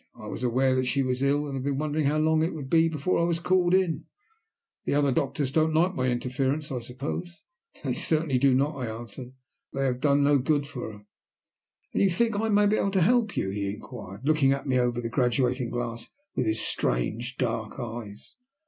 [0.15, 2.71] "I was aware that she was ill, and have been wondering how long it would
[2.71, 4.05] be before I was called in.
[4.85, 7.43] The other doctors don't like my interference, I suppose?"
[7.83, 9.33] "They certainly do not," I answered.
[9.71, 11.05] "But they have done no good for her."
[11.93, 14.79] "And you think I may be able to help you?" he inquired, looking at me
[14.79, 18.33] over the graduating glass with his strange, dark eyes.